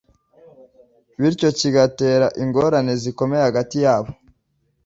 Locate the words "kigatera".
1.57-2.27